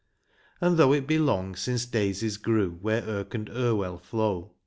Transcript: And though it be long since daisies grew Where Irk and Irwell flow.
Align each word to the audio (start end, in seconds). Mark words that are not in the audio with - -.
And 0.61 0.77
though 0.77 0.93
it 0.93 1.05
be 1.05 1.19
long 1.19 1.55
since 1.55 1.85
daisies 1.85 2.37
grew 2.37 2.71
Where 2.81 3.03
Irk 3.03 3.35
and 3.35 3.47
Irwell 3.51 3.99
flow. 3.99 4.49